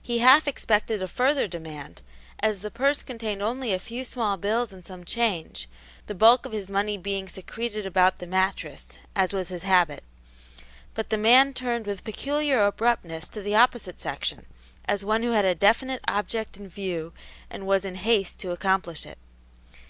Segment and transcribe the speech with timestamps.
[0.00, 2.00] He half expected a further demand,
[2.40, 5.68] as the purse contained only a few small bills and some change,
[6.06, 10.04] the bulk of his money being secreted about the mattress, as was his habit;
[10.94, 14.46] but the man turned with peculiar abruptness to the opposite section,
[14.86, 17.12] as one who had a definite object in view
[17.50, 19.18] and was in haste to accomplish it.